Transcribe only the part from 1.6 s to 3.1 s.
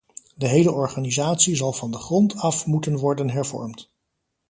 van de grond af moeten